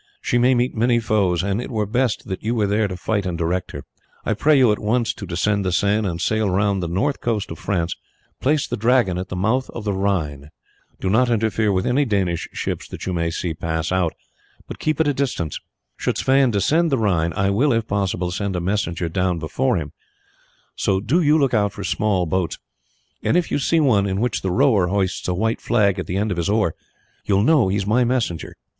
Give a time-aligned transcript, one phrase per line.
[0.19, 3.27] She may meet many foes, and it were best that you were there to fight
[3.27, 3.83] and direct her.
[4.25, 7.51] I pray you at once to descend the Seine and sailing round the north coast
[7.51, 7.95] of France,
[8.41, 10.49] place the Dragon at the mouth of the Rhine.
[10.99, 14.13] Do not interfere with any Danish ships that you may see pass out,
[14.67, 15.59] but keep at a distance.
[15.97, 19.91] Should Sweyn descend the Rhine I will, if possible, send a messenger down before him,
[20.75, 22.57] so do you look out for small boats;
[23.21, 26.17] and if you see one in which the rower hoists a white flag at the
[26.17, 26.73] end of his oar,
[27.23, 28.55] you will know he is my messenger.